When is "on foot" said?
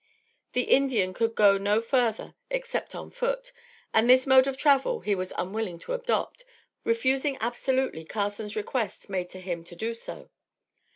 2.95-3.51